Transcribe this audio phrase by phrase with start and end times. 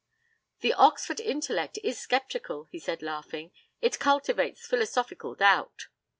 [0.61, 3.51] 'The Oxford intellect is sceptical,' he said, laughing.
[3.83, 5.85] 'It cultivates philosophical doubt.'